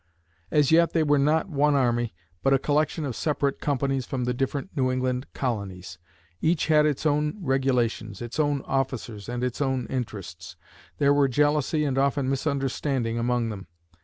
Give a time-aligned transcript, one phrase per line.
[0.49, 4.33] As yet they were not one army, but a collection of separate companies from the
[4.33, 5.99] different New England colonies.
[6.41, 10.55] Each had its own regulations, its own officers and its own interests.
[10.97, 13.67] There were jealousy and often misunderstanding among them.